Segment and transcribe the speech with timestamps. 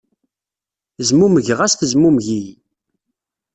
[1.07, 2.53] Zmummegeɣ-as tezmummeg-iyi.